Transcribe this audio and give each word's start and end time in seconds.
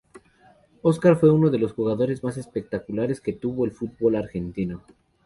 Oscar 0.81 1.15
fue 1.15 1.29
uno 1.31 1.51
de 1.51 1.59
los 1.59 1.73
jugadores 1.73 2.23
más 2.23 2.35
espectaculares 2.35 3.21
que 3.21 3.33
tuvo 3.33 3.65
el 3.65 3.71
fútbol 3.71 4.15
argentino. 4.15 4.81